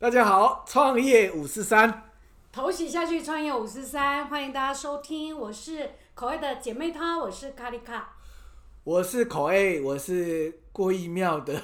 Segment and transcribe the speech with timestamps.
[0.00, 2.04] 大家好，创业五四三，
[2.50, 8.16] 投洗下去，创业五四三，欢迎大家收听，我是口味的姐妹淘，我是卡里卡。
[8.82, 11.60] 我是口 A，我是郭义妙的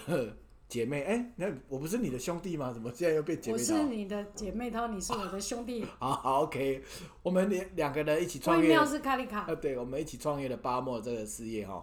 [0.69, 1.05] 姐妹。
[1.05, 2.71] 哎、那我不是你的兄弟吗？
[2.75, 3.75] 怎么现在又变姐我妹淘？
[3.75, 5.87] 是你的姐妹淘，你是我的兄弟。
[5.99, 6.85] 好好，OK，
[7.23, 8.79] 我们两两个人一起创业。
[8.85, 9.55] 是卡里卡啊，。
[9.55, 11.83] 对，我们一起创业的巴莫这个事业哈。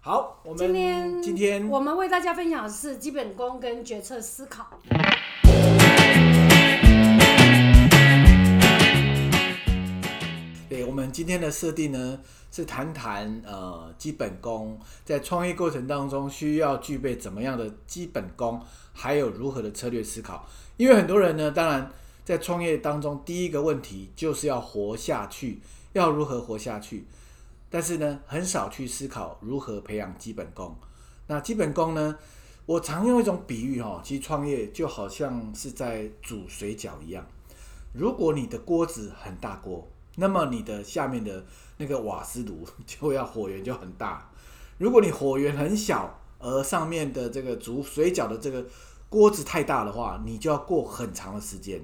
[0.00, 4.80] 好，我们今天今天我们为大家分享的是基本功跟决策思考。
[10.84, 18.60] 我们今天的设定呢是谈谈呃基本功，在创业过程当中需要具备怎么样的基本功，
[18.92, 20.46] 还有如何的策略思考。
[20.76, 21.90] 因为很多人呢，当然
[22.24, 25.60] 在创业当中，第一个问题就是要活下去，
[25.92, 27.06] 要如何活下去。
[27.68, 30.76] 但是呢，很少去思考如何培养基本功。
[31.26, 32.18] 那基本功呢，
[32.66, 37.26] 我常用一种比喻哈，其实创业就好像是在煮水饺一样。
[37.94, 41.44] 如果你的锅子很大锅，那么你的下面的
[41.78, 44.30] 那个瓦斯炉 就要火源就很大。
[44.78, 48.66] 如果你火源很小，而上面的这个煮水饺的这个
[49.08, 51.80] 锅子太大的话，你就要过很长的时间。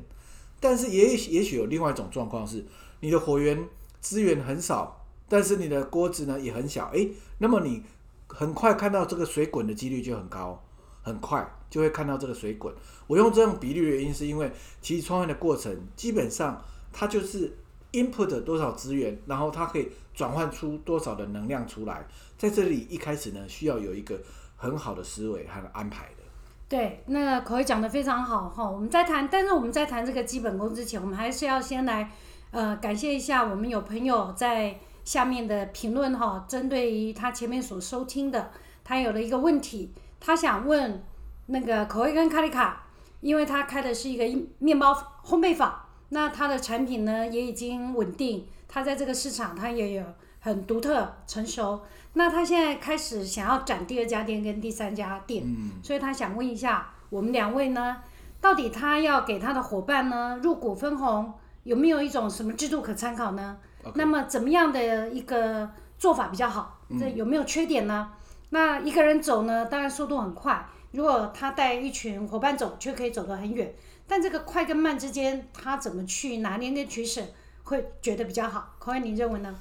[0.61, 2.65] 但是也也许有另外一种状况是，
[3.01, 3.69] 你的火源
[4.01, 7.85] 资源很少，但是你的锅子呢也很小，诶，那么你
[8.27, 10.61] 很快看到这个水滚的几率就很高，
[11.03, 12.75] 很快就会看到这个水滚。
[13.07, 14.51] 我用这种比例的原因是因为，
[14.83, 16.61] 其实创业的过程基本上
[16.93, 17.57] 它就是
[17.93, 22.07] input 多少资源，然后它可以转换出多少的能量出来。
[22.37, 24.21] 在这里一开始呢，需要有一个
[24.57, 26.23] 很好的思维和安排的。
[26.69, 28.69] 对，那口味讲的非常好哈。
[28.69, 32.11] 我们在谈，但是我们在谈这个基本功之前，我们还是要先来
[32.51, 38.51] 呃感谢一下我们有朋友在下面的评论哈，针对于他前面所收听的，
[38.85, 41.03] 他有了一个问题，他想问
[41.47, 42.87] 那个口味跟卡丽卡，
[43.23, 44.93] 因为他开的是一个面包
[45.25, 45.75] 烘焙坊，
[46.11, 50.05] 那他的产品呢也已经稳定，他在这个市场他也有
[50.41, 51.81] 很独特成熟。
[52.15, 55.45] 那他现在开始想要展第二家店跟第三家店，
[55.83, 57.99] 所以他想问一下我们两位呢，
[58.41, 61.33] 到底他要给他的伙伴呢入股分红，
[61.65, 63.59] 有没有一种什么制度可参考呢
[63.95, 66.81] 那么怎么样的一个做法比较好？
[66.99, 68.11] 这有没有缺点呢？
[68.51, 73.75] 那一个人走呢，当然速度很快，如果他带一群伙伴走，却可以走得很远。
[74.09, 77.23] 但这个快跟慢之间，他怎么去拿捏跟取舍，
[77.63, 78.75] 会觉得比较好？
[78.79, 79.55] 口味，你认为呢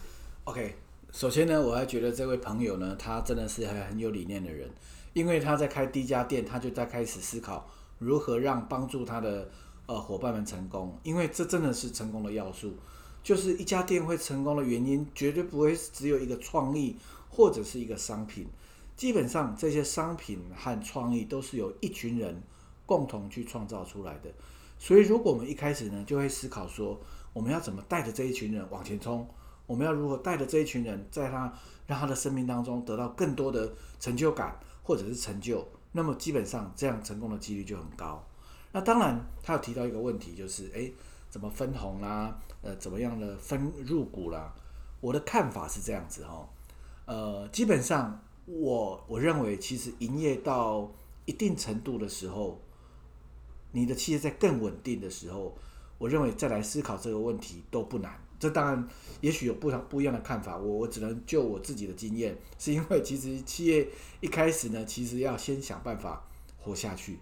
[0.46, 0.76] ？OK，
[1.12, 4.70] 首先呢，我还觉得这位朋友呢，他真的是还很有理念的人，
[5.12, 7.70] 因为他在开第一家店，他就在开始思考
[8.00, 9.50] 如何让帮助他的
[9.86, 12.74] 呃伙伴们成功，因为这真的是成功的要素。
[13.22, 16.96] 就是一家店会成功的原因，绝对不会只有一个创意
[17.30, 18.48] 或者是一个商品，
[18.96, 22.42] 基本上这些商品和创意都是由一群人
[22.88, 24.32] 共同去创造出来的。
[24.80, 27.00] 所以，如果我们一开始呢，就会思考说，
[27.34, 29.28] 我们要怎么带着这一群人往前冲，
[29.68, 31.54] 我们要如何带着这一群人，在他
[31.86, 38.24] 让他的生命当中得到更多的成就感或者是成就，那么基本上这样成功的几率就很高。
[38.72, 40.94] 那当然，他有提到一个问题，就是诶，
[41.30, 44.54] 怎么分红啦，呃，怎么样的分入股啦？
[45.00, 46.50] 我的看法是这样子哈，
[47.06, 50.92] 呃，基本上我我认为，其实营业到
[51.26, 52.60] 一定程度的时候，
[53.72, 55.56] 你的企业在更稳定的时候，
[55.98, 58.12] 我认为再来思考这个问题都不难。
[58.40, 58.88] 这当然
[59.20, 63.88] 也许有不同不一样的看法，我我只能就我自己的经验， 是因为其实企业
[64.22, 66.24] 一开始呢，其实要先想办法
[66.60, 67.18] 活下去，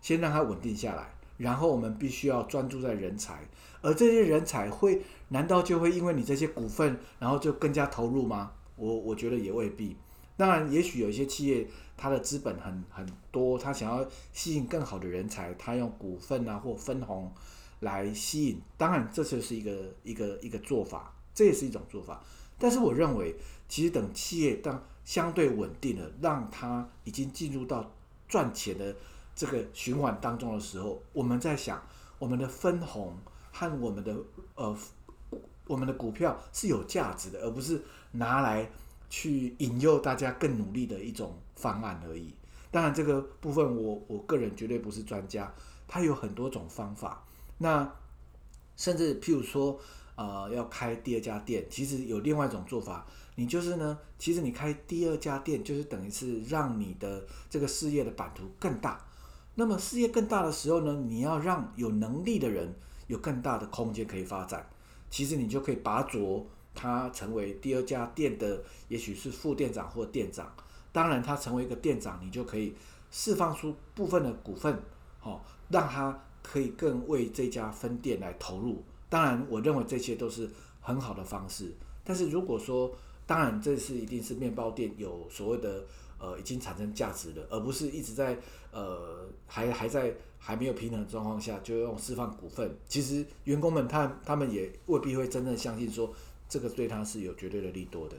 [0.00, 3.46] 先让它稳定下来，然后我们必须要专注在人才，
[3.82, 8.52] 而这些人才会难道就会因为你这些股份，然后就更加投入吗？
[8.76, 9.94] 我我觉得也未必。
[10.36, 17.32] 当然，也许有一些企业它的资本很很多，它想要吸引更好的人才，它用股份啊或分红
[17.80, 18.60] 来吸引。
[18.76, 22.22] 当然，这就是一个一个一个做法，这也是一种做法。
[22.58, 23.34] 但是我认为，
[23.68, 27.92] 其实等企业当相对稳定了，让它已经进入到
[28.28, 28.94] 赚钱的
[29.36, 31.80] 这个循环当中的时候，我们在想
[32.18, 33.16] 我们的分红
[33.52, 34.16] 和我们的
[34.54, 34.76] 呃
[35.66, 37.82] 我们的股票是有价值的，而不是
[38.12, 38.70] 拿来
[39.14, 42.34] 去引诱大家更努力的一种方案而已。
[42.72, 45.54] 当然，这个部分我我个人绝对不是专家，
[45.86, 47.24] 它有很多种方法。
[47.58, 47.88] 那
[48.76, 49.78] 甚至譬如说，
[50.16, 53.06] 呃，要开第二家店，其实有另外一种做法，
[53.36, 59.00] 你就是呢，其实你开第二家店，就是等于是让你的这个事业的版图更大。
[59.54, 62.74] 那么事业更大的时候呢，你要让有能力的人
[63.06, 64.68] 有更大的空间可以发展。
[65.08, 66.44] 其实你就可以拔擢
[66.74, 70.52] 他成为第二家店的，也许是副店长或店长。
[70.92, 72.74] 当然，他成为一个店长，你就可以
[73.10, 74.78] 释放出部分的股份，
[75.22, 78.82] 哦，让他可以更为这家分店来投入。
[79.08, 80.48] 当然，我认为这些都是
[80.80, 81.72] 很好的方式。
[82.04, 82.94] 但是如果说，
[83.26, 85.84] 当然这是一定是面包店有所谓的
[86.18, 88.38] 呃已经产生价值的，而不是一直在
[88.70, 92.76] 呃还还在还没有平衡的状况下就用释放股份。
[92.86, 96.12] 其实员工们他他们也未必会真正相信说
[96.54, 98.14] 这个对他是有绝对的利多的。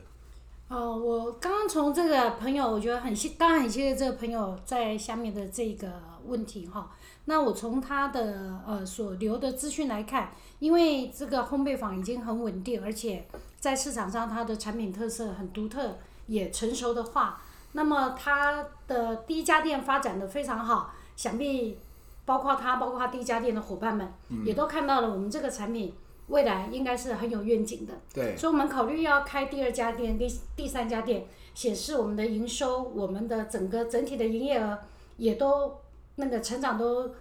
[0.68, 5.90] 哦，我刚刚从这个朋友，我觉得很谢，当然很谢谢这个朋友在下面的这个
[6.26, 6.92] 问题哈。
[7.24, 13.26] 那我从他的呃所留的资讯来看，因为这个烘焙坊已经很稳定，而且
[13.58, 15.98] 在市场上它的产品特色很独特，
[16.28, 17.42] 也成熟的话，
[17.72, 21.78] 那么他的第一家店发展的非常好，想必
[22.26, 24.12] 包括他，包括他第一家店的伙伴们，
[24.44, 25.94] 也都看到了我们这个产品。
[26.27, 34.80] 未来应该是很有愿景的，对，所以我们考虑要开第二家店、第第三家店，显示我们的营收、我们的整个整体的营业额
[35.18, 35.80] 也都
[36.16, 37.13] 那个成长都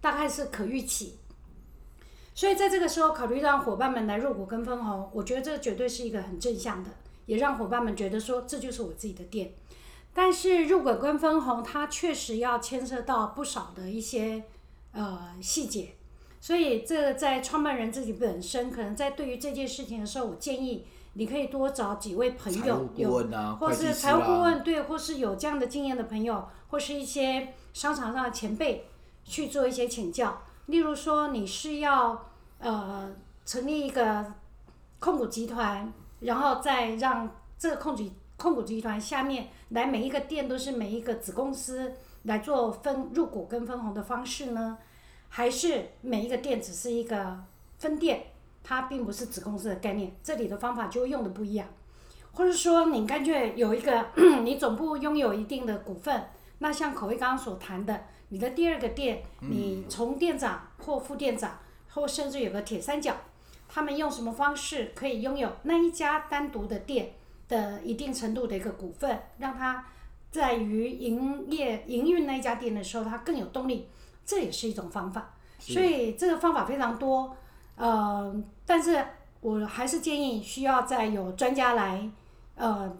[0.00, 1.16] 大概是可预期。
[2.34, 6.90] 所以在这个时候考虑让伙伴们来入股跟分红，我觉得这绝对是一个很正向的，
[7.24, 9.52] 也让伙伴们觉得说这就是我自己的店。
[10.14, 14.44] 但是入股跟分红，它确实要牵涉到不少的一些
[14.92, 15.95] 呃细节。
[16.46, 23.10] 所以，这在创办人自己本身，可能在对于这件事情的时候，我建议你可以多找几位朋友，有
[23.58, 28.86] 或是财务顾问，对，或是有这样的经验的朋友，或是一些商场上的前辈
[29.24, 30.40] 去做一些请教。
[30.66, 32.26] 例如说，你是要
[32.60, 33.12] 呃
[33.44, 34.24] 成立一个
[35.00, 37.28] 控股集团，然后再让
[37.58, 38.04] 这个控股
[38.36, 44.78] 控股集团下面来每一个店都是每一个子公司来做分入股跟分红的方式呢？
[45.36, 47.38] 还是每一个店只是一个
[47.76, 48.24] 分店，
[48.64, 51.68] 它并不是子公司的概念，这里的方法就会用的不一样。
[52.32, 54.06] 或者说，你干脆有一个，
[54.44, 56.30] 你总部拥有一定的股份，
[56.60, 61.58] 那像口味刚刚所谈的，你的第二个店，你从店长或副店长，
[61.90, 63.14] 或甚至有个铁三角，
[63.68, 67.12] 他们用什么方式可以拥有那一家单独的店
[67.46, 69.84] 的一定程度的一个股份，让他
[70.30, 73.86] 在于营业营运那一家店的时候，他更有动力。
[74.26, 75.30] 这也是一种方法，
[75.60, 77.34] 所以这个方法非常多，
[77.76, 78.34] 呃，
[78.66, 79.06] 但是
[79.40, 82.10] 我还是建议需要再有专家来，
[82.56, 82.92] 呃，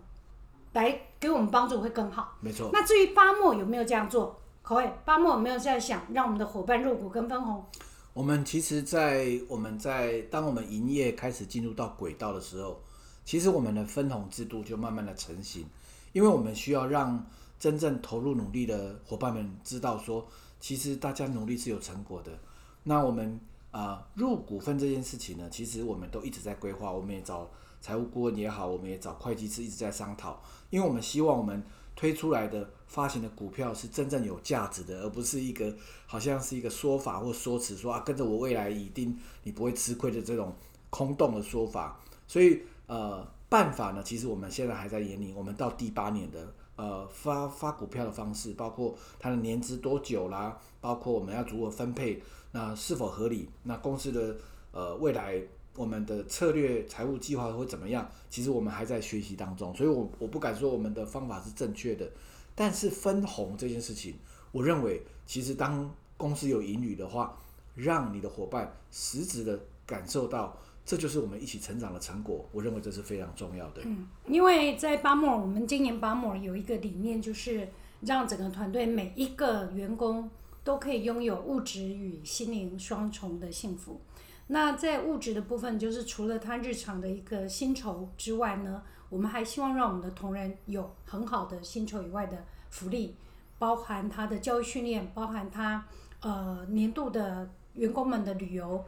[0.73, 2.37] 来给我们帮助会更好。
[2.40, 2.70] 没错。
[2.73, 4.40] 那至于巴莫有没有这样做？
[4.62, 7.64] 口味巴莫有没有在想让我们的伙伴入股跟分红？
[8.12, 12.81] 我们其实，在我们在当我们营业开始进入到轨道的时候，
[13.25, 15.67] 其实我们的分红制度就慢慢的成型，
[16.12, 17.26] 因为我们需要让
[17.58, 20.25] 真正投入努力的伙伴们知道说。
[20.58, 22.38] 其实大家努力是有成果的。
[22.85, 27.50] 那我们啊入股份这件事情呢，其实我们都一直在规划，我们也找
[27.81, 31.62] 财务顾问也好，我们也找会计师一直在商讨，因为我们希望我们
[31.94, 35.75] 推出来的发行的股票是真正有价值的，而不是一个
[36.06, 40.55] 好像是一个说法或说辞，说啊跟着我未来一定你不会吃亏的这种
[40.91, 42.00] 空洞的说法。
[42.26, 46.55] 所以呃办法呢，其实我们现在还在研拟，我们到第八年的。
[46.76, 53.49] 呃，发发股票的方式，包括它的年资多久啦，包括我们要如何分配，那是否合理？
[53.62, 54.37] 那公司的
[54.73, 55.40] 呃未来
[55.75, 58.06] 我们的策略财务计划会怎么样？
[58.28, 62.06] 其实我们还在学习当中，所以我我不敢说我们的方法是正确的。
[62.55, 64.14] 但是分红这件事情，
[64.52, 67.39] 我认为其实当公司有盈余的话，
[67.74, 70.55] 让你的伙伴实质的感受到。
[70.86, 73.82] 这就是我们一起成长的成果，我认为这是非常重要的。
[73.84, 77.69] 嗯，因为在巴莫尔，我们今年巴莫尔有一个理念，就是
[78.02, 80.31] 让整个团队每一个员工
[80.62, 84.00] 都可以拥有物质与心灵双重的幸福。
[84.46, 93.16] 那在物质的部分，就是除了他日常的一个薪酬之外呢，我们还希望让我们的同仁有很好的薪酬以外的福利，
[93.58, 95.84] 包含他的教育训练，包含他
[96.20, 98.84] 呃年度的员工们的旅游。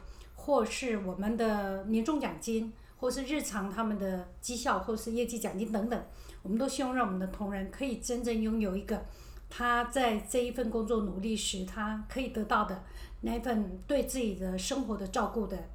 [0.48, 6.04] 或是我们的年终奖金，或是日常他们的绩效，或是业绩奖金等等，
[6.42, 9.04] 我们都希望让我们的同仁可以真正拥有一个
[9.50, 12.82] 他在这一份工作努力时，他可以得到的
[13.20, 15.68] 那一份对自己的生活的照顾的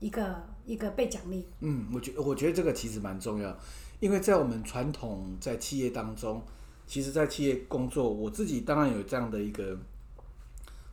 [0.00, 1.48] 一个一个被奖励。
[1.60, 3.56] 嗯，我觉我觉得这个其实蛮重要，
[4.00, 6.42] 因为在我们传统在企业当中，
[6.86, 9.78] 其实，在企业工作，我自己当然有这样的一个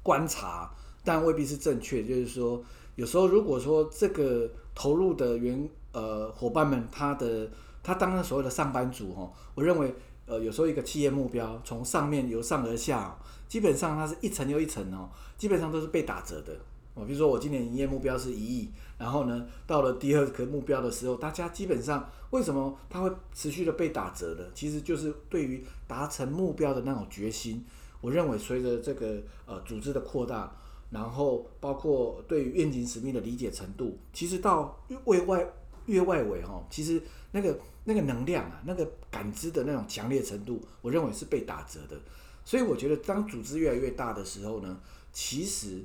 [0.01, 0.72] 观察，
[1.08, 2.62] 但未必是正确，就是说。
[2.98, 7.48] 有时候，如果说这个投入的员呃伙伴们，他的
[7.84, 9.94] 他当然所谓的上班族哦，我认为
[10.26, 13.16] 呃有时候一个企业目标从上面由上而下，
[13.48, 16.58] 基本上它是一层又一层哦，基本上都是被打折的
[16.96, 17.06] 我。
[17.06, 24.50] 比如说我今年营业目标是一亿，然后呢到了第二个目标的时候，大家基本上为什么它会持续的被打折的？
[24.56, 27.64] 其实就是对于达成目标的那种决心。
[28.02, 30.52] 我认为随着这个呃组织的扩大。
[30.89, 35.46] 然后包括对于愿景使命的理解程度，其实到越外
[35.86, 37.01] 越外围哈，其实
[37.32, 41.98] 那个那个能量啊，那个感知的那种强烈程度，我认为是被打折的。
[42.44, 44.79] 所以我觉得，当组织越来越大的时候呢，
[45.12, 45.84] 其实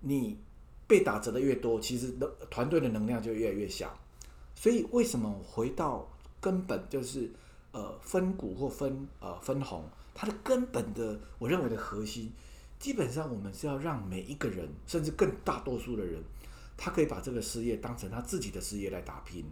[0.00, 0.38] 你
[0.86, 3.98] 被打折的越多，其实的团队的能量就越来越小。
[4.54, 6.06] 所以为什么回到
[6.40, 7.30] 根本就是
[7.72, 9.84] 呃分股或分呃分红，
[10.14, 12.30] 它的根本的我认为的核心，
[12.84, 16.22] 基本上我们是要让每一个人，甚至更大多数的人，
[16.76, 19.42] 他可以把这个事业当成他自己的事业来打拼。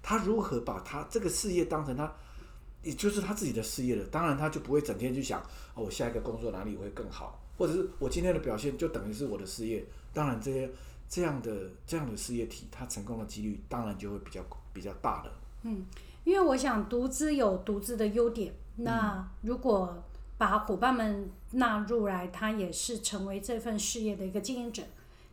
[0.00, 2.08] 他如何把他这个事业当成他？
[2.84, 5.40] 也就是他自己的事业了，当然他就不会整天去想
[5.74, 9.84] 哦，我下一个工作哪里会更好，或者是我今天的表现就等于是我的事业。
[10.14, 10.70] 当然这些
[11.08, 14.40] 这样的这样的事业体，它成功的几率当然就会比较
[14.72, 15.32] 比较大了。
[15.64, 15.84] 嗯，
[16.22, 20.00] 因为我想独资有独资的优点，那如果
[20.38, 24.82] 把伙伴们纳入来，他也是成为这份事业的一个经营者，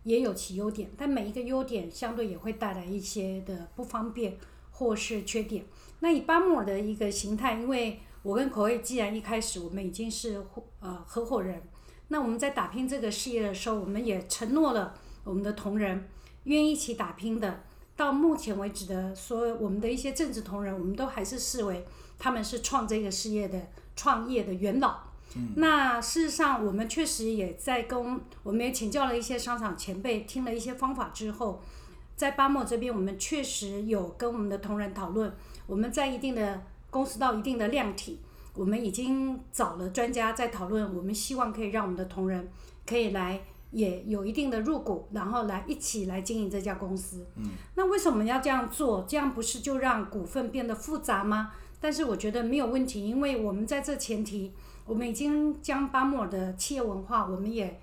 [0.03, 4.37] 也有其优点，但每一个优点相对也会带来一些的不方便
[4.71, 5.65] 或是缺点。
[5.99, 10.43] 那以巴莫尔的一个形态，因为我跟口味既然一开始我们已经是
[10.79, 11.61] 呃合伙人，
[12.07, 14.93] 那我们在打拼这个事业的时候，我们也承诺了
[15.23, 16.07] 我们的同仁
[16.45, 17.63] 愿意一起打拼的。
[17.97, 21.85] 到目前为止的所有我们的一些政治同仁，我们都还是视为
[22.19, 24.99] 他们是创这个事业的创业的元老。
[25.55, 31.61] 那事实上，我们确实也在跟我们也请教了一些商场前辈，听了一些方法之后，
[32.15, 35.33] 在巴莫这边，我们确实有跟我们的同仁讨论。
[35.67, 38.19] 我们在一定的公司到一定的量体，
[38.53, 40.95] 我们已经找了专家在讨论。
[40.95, 42.47] 我们希望可以让我们的同仁
[42.85, 47.25] 可以来，也有一定的入股，然后来一起来经营这家公司。
[47.35, 49.05] 嗯，那为什么要这样做？
[49.07, 51.51] 这样不是就让股份变得复杂吗？
[51.85, 54.51] 但是我觉得没有问题，因为我们在这前提，
[54.87, 57.79] 我们已经将巴莫尔的企业文化，我们也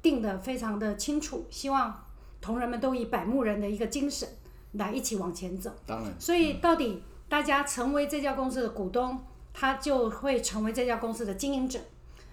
[0.00, 2.02] 定得非常的清楚，希望
[2.40, 4.26] 同仁们都以百慕人的一个精神
[4.72, 5.70] 来一起往前走。
[5.84, 7.02] 当然，所以到底。
[7.28, 9.18] 大家成为这家公司的股东，
[9.54, 11.78] 他就会成为这家公司的经营者。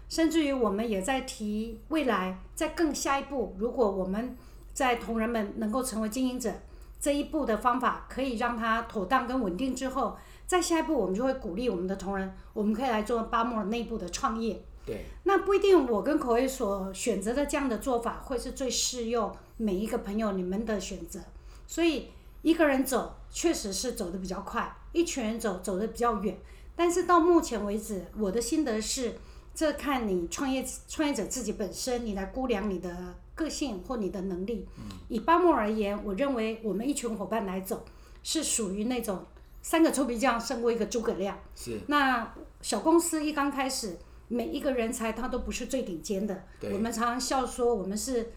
[0.09, 4.35] 甚至于我们也在提未来，在更下一步，如果我们
[4.73, 6.51] 在同仁们能够成为经营者
[6.99, 10.17] 这一步的方法，可以让他妥当跟稳定之后，
[10.49, 14.59] 在下一步我们就会鼓励我们的同仁，我们可以来做巴莫尔内部的创业。
[14.83, 21.19] 对，那不一定我跟口味所选择的这样的做法会是最适用每一个朋友你们的选择。
[21.67, 22.07] 所以
[22.41, 24.75] 一个人走确实是走的比较快。
[24.91, 26.35] 一群人走走的比较远，
[26.75, 29.13] 但是到目前为止，我的心得是，
[29.53, 34.67] 这看你创业创业者自己本身，你来估量你的个性或你的能力。
[35.09, 37.85] 以巴莫而言，我认为我们一群伙伴来走，
[38.23, 39.23] 是属于那种
[39.61, 41.37] 三个臭皮匠胜过一个诸葛亮。
[41.55, 41.79] 是。
[41.87, 43.97] 那小公司一刚开始，
[44.27, 46.43] 每一个人才他都不是最顶尖的。
[46.71, 48.31] 我们常常笑说，我们是。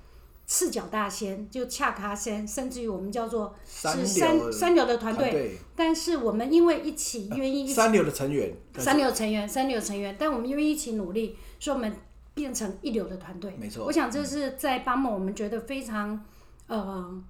[0.44, 11.96] 赤脚大仙就恰卡仙，甚至于我们叫做是三三流的团队，但是我们因为一起愿意三流的成员，三流成员，三流成员，但我们因为一起努力，所以我们
[12.34, 13.54] 变成一流的团队。
[13.56, 16.22] 没错，我想这是在巴莫我们觉得非常
[16.66, 17.22] 呃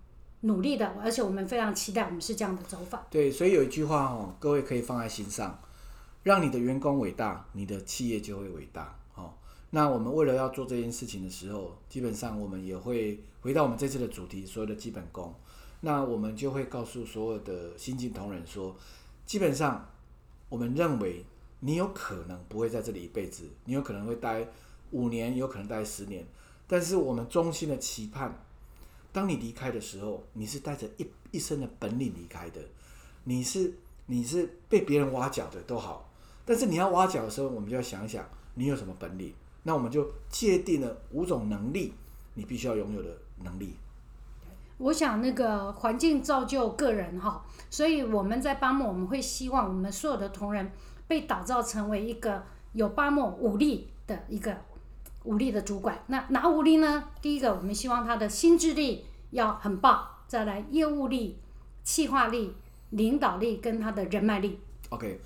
[0.43, 3.07] 努力的，而且我们非常期待我们是这样的走法。
[3.11, 5.59] 对，所以有一句话哦，各位可以放在心上，
[6.23, 9.33] 让你的员工伟大，你的企业就会伟大哦。
[9.71, 15.35] 那我们为了要做这件事情的时候，基本上我们也会回到我们这次的主题，所有的基本功。
[15.81, 18.77] 那我们就会告诉所有的新进同仁说，
[19.25, 19.89] 基本上
[20.49, 21.25] 我们认为
[21.61, 24.47] 你有可能不会在这里一辈子，你有可能会待
[24.91, 26.27] 五年，有可能待十年。
[26.67, 28.45] 但是我们衷心的期盼，
[29.13, 32.61] 当你离开的时候，你是带着一一生的本领离开的。
[33.25, 33.73] 你是
[34.07, 36.11] 你是被别人挖角的都好，
[36.45, 39.33] 但是你要挖角的时候，我们就要想想你有什么本领。
[39.65, 41.93] 那我们就界定了五种能力，
[42.35, 43.77] 你必须要拥有的能力。
[44.79, 50.73] 我想那个环境造就个人哈，所以我们在巴莫，我们会希望我们所有的同仁
[51.07, 52.43] 被打造成为一个
[52.73, 54.57] 有巴莫武力的一个
[55.25, 56.03] 武力的主管。
[56.07, 57.05] 那哪武力呢？
[57.21, 61.39] 第一个，我们希望他的心智力要很棒，再来业务力、
[61.83, 62.53] 企划力、
[62.91, 64.59] 领导力跟他的人脉力。
[64.91, 65.21] OK。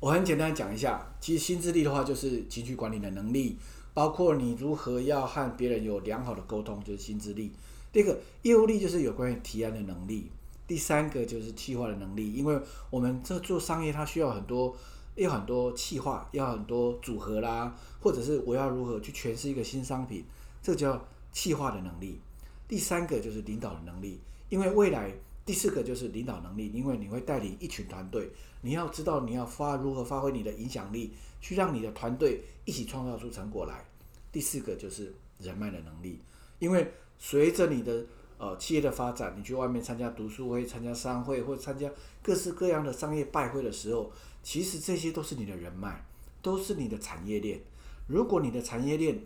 [0.00, 3.56] 我很简单讲一下，其实心智力的话就是情绪管理的能力，
[3.94, 7.52] 包括你如何要和别人有良好的沟通，就是心智力。
[7.92, 10.28] 第二个业务力就是有关于提案的能力。
[10.66, 12.60] 第三个就是企划的能力，因为
[12.90, 14.76] 我们这做商业，它需要很多，
[15.14, 20.24] 要很多企划，要很多组合啦，或者是我要如何去诠释一个新商品，
[20.62, 22.20] 这叫企划的能力。
[22.66, 25.12] 第三个就是领导的能力，因为未来。
[25.44, 33.84] 第四个就是领导能力，因为你会带领一群团队，你要知道你要发如何发挥你的影响力，去让你的团队一起创造出成果来。
[34.30, 36.20] 第四个就是人脉的能力，
[36.60, 38.06] 因为随着你的
[38.42, 41.88] 呃企业的发展，你去外面参加读书会、参加商会或参加
[42.20, 44.10] 各式各样的商业拜会的时候，
[44.42, 46.04] 其实这些都是你的人脉，
[46.42, 47.60] 都是你的产业链。
[48.08, 49.16] 如果你的产业链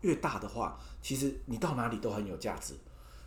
[0.00, 2.72] 越大的话，其实你到哪里都很有价值。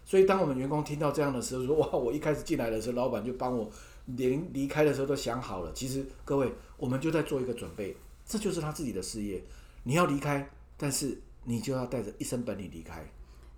[0.04, 3.70] 所以，当我们员工听到这样的时候，说哇，我一开始进来的时候，老板就帮我
[4.08, 5.72] 连离开的时候都想好了。
[5.74, 9.44] 其实，各位，我们就在做一个准备，这就是他自己的事业。
[9.84, 13.08] 你要离开，但是你就要带着一身本领离开。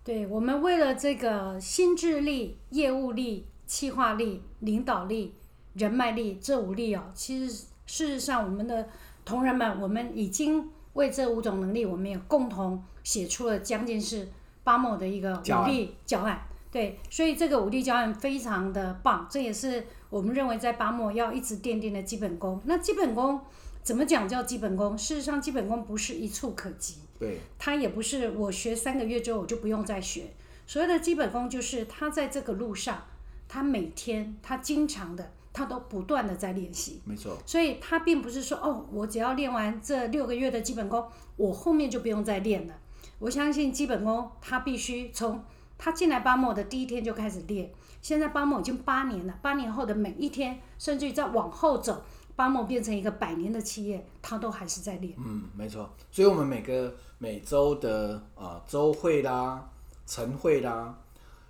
[0.05, 5.33] 对我们为了这个心智力、业务力、企划力、领导力、
[5.73, 8.87] 人脉力这五力哦，其实事实上，我们的
[9.25, 14.29] 同仁们，我们已经为这五种能力，我们也共同写出了将近是。
[14.65, 22.59] 八某的一个五力教案，对，所以这个五力教案非常的棒，这也是我们认为在八某要一直奠定的基本功。
[22.65, 23.39] 那基本功
[23.85, 24.97] 怎么讲叫基本功？
[24.97, 30.33] 事实上，基本功不是一触可及，对，它也不是我学三个月之后我就不用再学。
[30.65, 33.05] 所谓的基本功，就是他在这个路上，
[33.47, 37.37] 他每天他经常的，他都不断的在练习，没错。
[37.45, 42.73] 所以他并不是说哦，我只要练完这六个月的基本功，我后面就不用再练了。
[43.19, 45.43] 我相信基本功，他必须从
[45.77, 47.69] 他进来巴莫的第一天就开始练。
[48.01, 52.03] 现在巴莫已经八年了，八年后的每一天，甚至于再往后走，
[52.35, 55.13] 巴莫变成一个百年的企业，他都还是在练。
[55.17, 55.89] 嗯，没错。
[56.11, 59.67] 所以，我们每个每周的呃周会啦、
[60.05, 60.97] 晨会啦、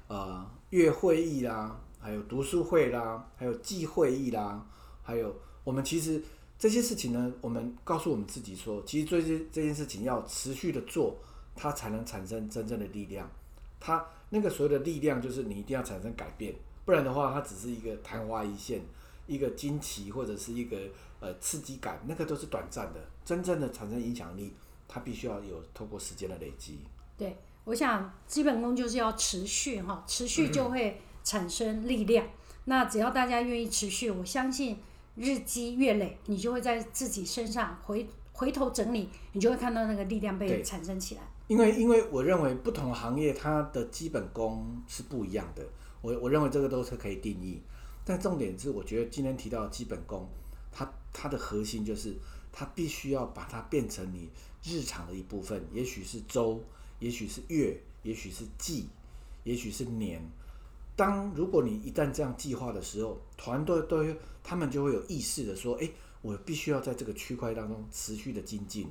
[0.08, 4.66] 呃月会议啦，还有读书会啦，还有季会议啦，
[5.02, 6.24] 还有我们其实
[6.58, 11.16] 这些事情呢，我们告诉我们自己说，其实这些这件事情要持续的做。
[11.58, 13.26] 它才能产生真正的力量。
[13.80, 18.82] 它那个所谓的力量，就是你一定要产生改变，不然的话，它只是一个昙花一现，
[19.28, 20.78] 一个惊奇或者是一个
[21.20, 23.00] 呃刺激感，那个都是短暂的。
[23.24, 24.54] 真正的产生影响力，
[24.88, 26.80] 它必须要有透过时间的累积。
[27.18, 32.28] 对，我想基本功就是要持续哈，持续就会产生力量。
[32.66, 34.80] 那只要大家愿意持续，我相信
[35.16, 41.22] 日积月累，你就会在自己身上回回头整理，你就会看到那个力量被产生起来。
[41.48, 45.64] 因为，因为我认为不同行业它的基本功是不一样的，
[46.02, 47.62] 我我认为这个都是可以定义。
[48.06, 50.30] 但重点是，我觉得今天提到的基本功，
[50.72, 52.16] 它它的核心就是
[52.54, 54.30] 它必须要把它变成你
[54.64, 56.64] 日常的一部分，也许是周，
[57.00, 58.88] 也许是月，也许是季，
[59.44, 60.22] 也许是年。
[60.96, 64.06] 当如果你一旦这样计划的时候，团队都
[64.44, 65.90] 他们就会有意识的说：“哎，
[66.22, 68.88] 我必须要在这个区块当中持续的精进，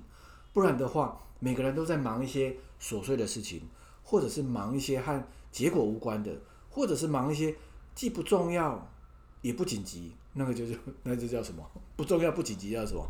[0.53, 3.61] 不然的话。”每个人都在忙一些琐碎的事情，
[4.03, 5.23] 或者是忙一些和
[5.53, 6.35] 结果无关的，
[6.71, 7.55] 或者是忙一些
[7.95, 8.91] 既不重要
[9.45, 11.63] 也不紧急，那个就是那就叫什么？
[11.97, 13.07] 不重要不紧急叫什么？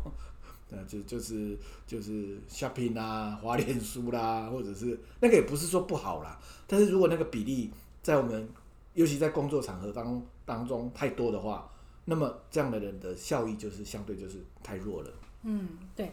[0.69, 7.71] 那，就就是就是 shopping 啊，滑脸书啦，或者是那个也不是说不好啦，但是如果那个比例
[8.03, 8.49] 在我们
[8.95, 11.71] 尤其在工作场合当当中太多的话，
[12.03, 15.09] 那么这样的人的效益就是相对就是太弱了。
[15.43, 16.11] 嗯，对。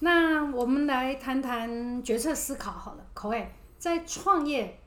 [0.00, 4.78] 那我们来谈谈决策思考好了，口味在创业，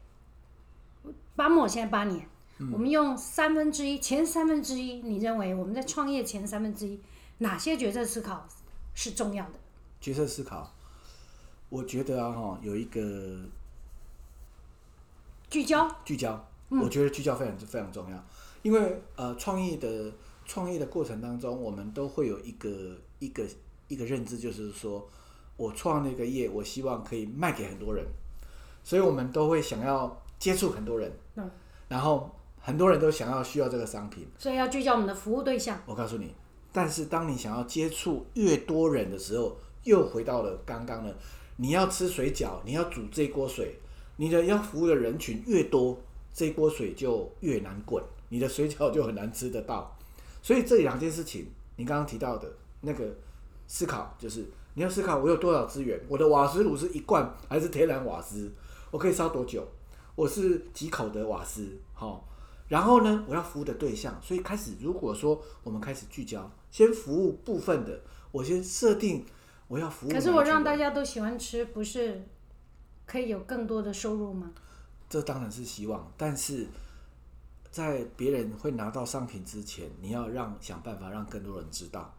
[1.35, 2.27] 八莫现在八年，
[2.71, 6.99] 我们用三分之一前三分之一，你认为我们在创业前三分之一
[7.39, 8.47] 哪些决策思考
[8.93, 9.53] 是重要的？
[9.99, 10.73] 决策思考，
[11.69, 13.39] 我觉得啊哈有一个
[15.49, 18.25] 聚焦，聚焦，我觉得聚焦非常非常重要，
[18.61, 20.13] 因为呃创业的
[20.45, 23.45] 创业的过程当中，我们都会有一个一个。
[23.87, 25.07] 一个认知就是说，
[25.57, 28.03] 我创那个业，我希望可以卖给很多人，
[28.83, 31.47] 所以我们都会想要接触很多人，嗯，
[31.87, 32.35] 然后
[32.65, 35.79] 很多人都想要需要这个商品，所以要聚焦我们的服务对象。
[35.85, 36.33] 我告诉你，
[36.73, 41.15] 但是当你想要接触越多人的时候，又回到了刚刚的，
[41.57, 43.79] 你要吃水饺，你要煮这锅水，
[44.15, 45.95] 你的要服务的人群越多，
[46.33, 49.95] 这锅水就越难滚，你的水饺就很难吃得到。
[50.41, 52.51] 所以这两件事情，你刚刚提到的
[52.81, 53.05] 那个。
[53.67, 55.99] 思考就是你要思考，我有多少资源？
[56.07, 58.53] 我的瓦斯炉是一罐还是天然瓦斯？
[58.91, 59.67] 我可以烧多久？
[60.13, 61.75] 我是几口的瓦斯？
[61.95, 62.23] 好，
[62.67, 64.19] 然后呢，我要服务的对象。
[64.21, 68.01] 所以开始，如果说我们开始聚焦，先服务部分的，
[68.31, 69.25] 我先设定
[69.67, 70.11] 我要服务。
[70.11, 72.27] 可是我让大家都喜欢吃，不是
[73.05, 74.51] 可以有更多的收入吗？
[75.07, 76.67] 这当然是希望，但是
[77.69, 82.13] 在别人会拿到商品之前，你要让想办法让更多人知道。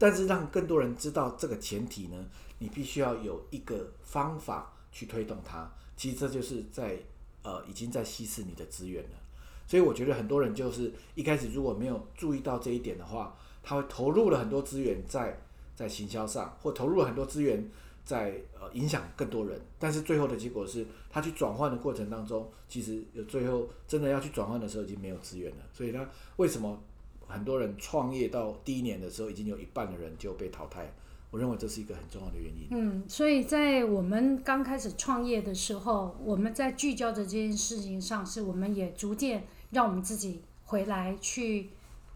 [0.00, 2.24] 但是让更多人知道这个前提呢，
[2.58, 5.68] 你必须要有一个方法去推动它。
[5.96, 6.96] 其实这就是在
[7.42, 9.10] 呃已经在稀释你的资源了。
[9.68, 15.38] 所以我觉得很多人就是一开始如果没有注意到这一点的话，他会投入了很多资源在
[15.76, 17.68] 在行销上，或投入了很多资源
[18.02, 26.80] 在呃影响更多人，但是最后的结果是他去转换的过程当中，其实有最后真的要去转换的时候已经没有资源了，所以他为什么
[27.26, 30.90] 很多人创业到第一年的时候，已经有一半的人就被淘汰？
[31.30, 32.68] 我认为这是一个很重要的原因。
[32.70, 41.70] 嗯，所以在我们刚开始创业的时候，我们在聚焦的这件事情上，是我们也逐渐让我们自己回来去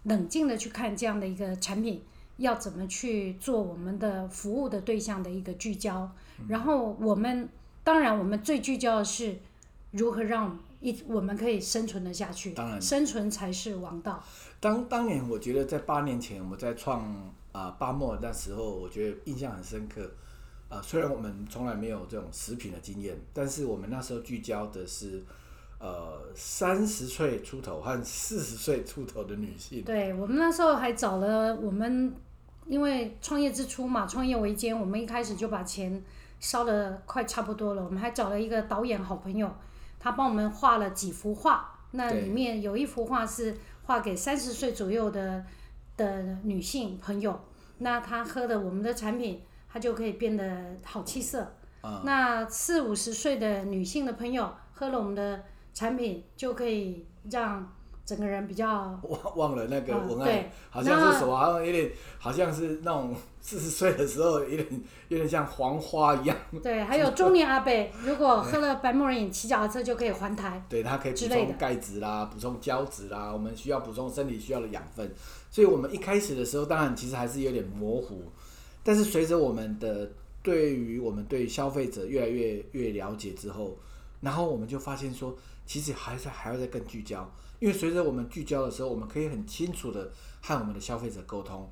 [0.05, 2.03] 冷静的去看这样的一个产品
[2.39, 6.11] 要怎么去做我们的服务的对象的一个聚焦。
[6.49, 7.49] 然后我们
[7.85, 9.39] 当然我们最聚焦的是
[9.93, 14.23] 如何让一我们可以生存的下去，当然生存才是王道。
[14.59, 20.11] 当当年我觉得在八年前我们在创啊巴莫那时候，我觉得印象很深刻。
[20.69, 25.23] 啊，虽然我们从来没有这种食品的经验，但是我们那时候聚焦的是
[25.83, 29.83] 呃三十岁出头和四十岁出头的女性。
[29.83, 32.15] 对我们那时候还找了我们，
[32.67, 36.01] 因为创业之初嘛，创业维艰，我们一开始就把钱
[36.39, 37.85] 烧的快差不多了。
[37.85, 39.53] 我们还找了一个导演好朋友，
[39.99, 45.45] 他帮我们画了几幅画，那里面有一幅画是画给三十岁左右的
[45.97, 47.41] 的女性朋友，
[47.79, 51.57] 那她喝的我们的产品，她就可以变得好气色。
[51.81, 55.43] 啊那四五十岁的女性的朋友喝了我们的
[55.75, 57.73] 产品，就可以让
[58.05, 60.51] 整个人比较 忘忘了那个嗯文案，对。
[60.71, 64.67] 好像是什么，好像有点，好像是那种 四十岁的时候，有点
[65.09, 67.73] 有点像黄花一样，对，还有中年阿伯，
[68.05, 70.65] 如果喝了白木人饮骑脚踏车就可以还台。
[70.69, 75.13] 对，它可以补充钙质啦，补充胶质啦，我们需要补充身体需要的养分，
[75.51, 78.23] 所以我们一开始的时候，当然其实还是有点模糊，
[78.83, 80.11] 但是随着我们的
[80.43, 83.77] 对于我们对消费者越来越越了解之后，
[84.21, 85.37] 然后我们就发现说，
[85.73, 87.27] 其实还是还要再更聚焦，
[87.59, 91.67] 因为随着我们聚焦的时候，我们可以很清楚的和我们的消费者沟通，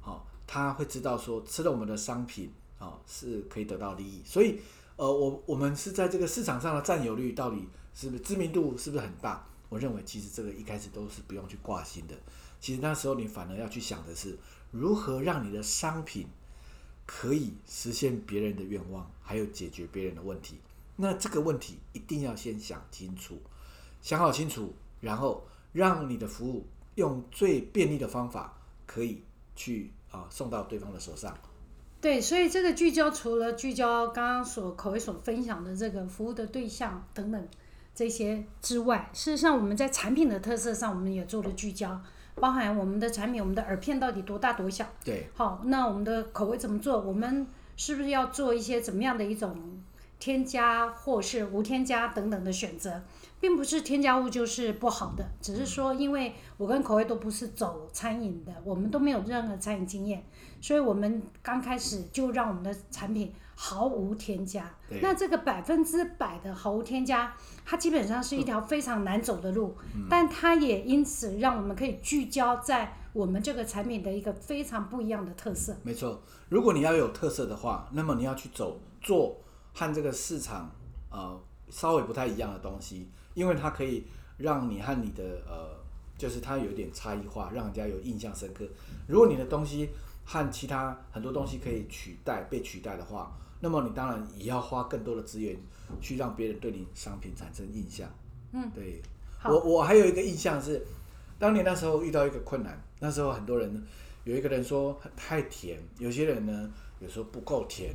[0.00, 4.58] 好、他会知道说吃了我们的商品啊、是可以得到利益，所以
[4.96, 9.46] 呃，我我们是在这个市场上的占有率到底是不是知名度是不是很大？
[9.68, 12.14] 我认为其实这个一开始都是不用去挂心的，
[12.58, 14.36] 其实那时候你反而要去想的是
[14.72, 16.26] 如何让你的商品
[17.06, 20.58] 可以实现别人的愿望，还有解决别人的问题。
[20.96, 23.40] 那这个问题一定要先想清楚，
[24.00, 29.22] 想好清楚，然后让你的服务用最便利的方法，可以
[29.56, 31.36] 去啊送到对方的手上。
[32.00, 37.48] 对，所以这个聚焦除了聚焦刚刚所口味所分享的这个服务的对象等等
[37.94, 41.98] 这些之外，事实上我们在产品的特色上，我们也做了聚焦，
[42.34, 44.86] 包含我们的产品，我们的耳片到底多大多小。
[45.02, 47.00] 对，好，那我们的口味怎么做？
[47.00, 49.56] 我们是不是要做一些怎么样的一种
[50.24, 53.02] 添加或是无添加等等的选择？
[53.38, 60.24] 并不是添加物就是不好的，只是说因为我跟口味都不是走餐饮的，我们都没有任何餐饮经验，
[60.62, 64.74] 所以我们刚开始就让我们的产品毫无添加。
[65.02, 67.34] 那这个百分之百的毫无添加，
[67.66, 69.76] 它基本上是一条非常难走的路，
[70.08, 75.76] 但它也因此让我们可以聚焦在我们这个产品的一个非常不一样的特色。
[75.82, 79.36] 没错，如果你要有特色的话，那么你要去走做
[79.74, 80.70] 和这个市场
[81.10, 84.04] 呃稍微不太一样的东西，因为它可以
[84.38, 85.76] 让你和你的呃，
[86.16, 88.64] 就是它有点差异化，让人家有印象深刻。
[89.06, 89.90] 如果你的东西
[90.24, 95.56] 和其他很多东西可以取代被取代的话，那么你当然也要花更多的资源
[96.00, 98.08] 去让别人对你商品产生印象。
[98.52, 99.02] 嗯，对。
[99.44, 100.82] 我我还有一个印象是，
[101.38, 103.82] 当年那时候遇到一个困难，那时候很多人
[104.24, 107.94] 有一个人说太甜，有些人呢有时候不够甜，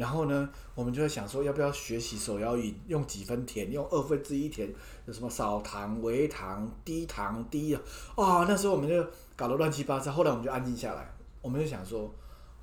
[0.00, 4.66] 然后呢我们就在想说要不要学习手摇饮，用几分甜，用二分之一甜，
[5.04, 7.82] 有什么少糖、微糖、低糖、低啊，
[8.16, 12.10] 啊那时候我们就搞得乱七八糟，后来我们就安静下来，我们就想说，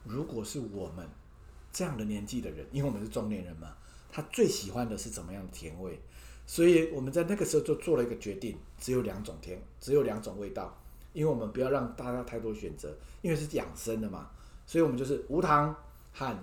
[0.04, 1.08] 如果是我们
[1.71, 3.76] 这样的年纪的人，因为我们是中年人嘛，
[4.12, 6.00] 他最喜欢的是怎么样的甜味？
[6.47, 10.76] 所以我们在那个时候就做了一个决定，只有两种甜，只有两种味道，
[11.13, 14.30] 因为我们不要让大家太多选择，因为是养生的嘛，
[14.65, 15.76] 所以我们就是无糖
[16.13, 16.36] 和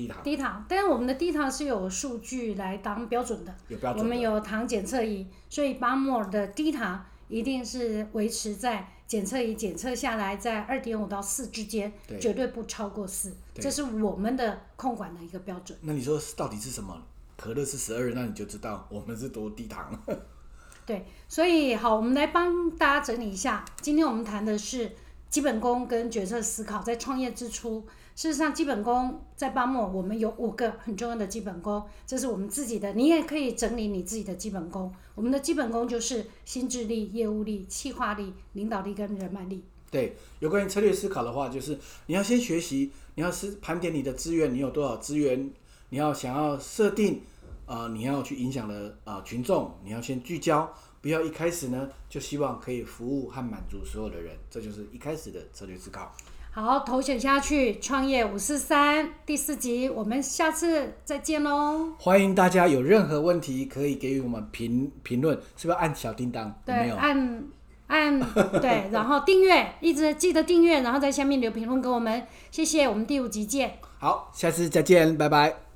[0.00, 4.16] 低糖，低糖，但是我们的低糖是有数据来当标准的，我们有标准的。
[4.16, 15.76] 有糖检测仪，所以巴莫尔的低糖一定是维持在检测仪检测下来在二点五到四之间，对绝对不超过四，对这是我们的控管的一个标准。
[15.82, 17.02] 那你说到底是什么？
[17.36, 20.18] 可乐是十二，那你就知道我们是多低糖了。
[20.84, 23.64] 对，所以好，我们来帮大家整理一下。
[23.80, 24.92] 今天我们谈的是
[25.28, 34.92] 基本功跟决策思考，在创业之初，事实上基本功在巴莫我们有五个很重要的基本功，这是我们自己的，你也可以整理你自己的基本功。
[35.14, 39.64] 我们的基本功就是心智力、业务力、企划力、领导力跟人脉力。
[39.90, 45.50] 对，有关于策略思考的话，就是你要先学习，你要是盘点你的资源，你有多少资源，
[45.88, 47.22] 你要想要设定，
[47.66, 56.14] 呃，你要去影响的啊群众，你要先聚焦，不要一开始呢就希望可以服务和满足所有的人，这就是一开始的策略思考。
[56.52, 61.92] 好，投选下去，创业五四三第四集，我们下次再见喽。
[61.96, 66.52] 欢迎大家有任何问题可以给予我们评评论，是不是按小叮当？
[66.66, 66.96] 对，有？
[66.96, 67.44] 按
[67.86, 68.20] 按
[68.60, 73.78] 对， 然后订阅，一直记得订阅，然后在下面留评论给我们，谢谢，我们第五集见。
[74.00, 75.69] 好，下次再见，拜拜。